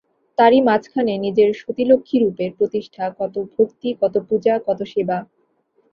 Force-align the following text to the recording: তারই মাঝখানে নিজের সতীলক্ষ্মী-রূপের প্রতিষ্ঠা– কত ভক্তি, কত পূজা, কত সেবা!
তারই 0.37 0.59
মাঝখানে 0.61 1.13
নিজের 1.17 1.49
সতীলক্ষ্মী-রূপের 1.53 2.51
প্রতিষ্ঠা– 2.57 3.15
কত 3.19 3.35
ভক্তি, 3.53 3.89
কত 4.01 4.15
পূজা, 4.27 4.53
কত 4.67 4.79
সেবা! 4.91 5.17